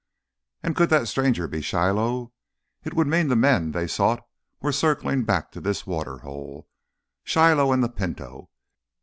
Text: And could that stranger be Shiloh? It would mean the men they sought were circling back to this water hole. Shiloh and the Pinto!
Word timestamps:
And 0.63 0.75
could 0.75 0.89
that 0.89 1.07
stranger 1.07 1.47
be 1.47 1.61
Shiloh? 1.61 2.33
It 2.83 2.95
would 2.95 3.05
mean 3.05 3.27
the 3.27 3.35
men 3.35 3.71
they 3.71 3.85
sought 3.85 4.25
were 4.59 4.71
circling 4.71 5.25
back 5.25 5.51
to 5.51 5.61
this 5.61 5.85
water 5.85 6.17
hole. 6.17 6.67
Shiloh 7.23 7.71
and 7.71 7.83
the 7.83 7.89
Pinto! 7.89 8.49